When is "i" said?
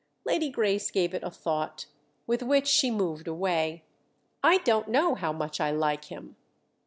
4.41-4.57, 5.61-5.69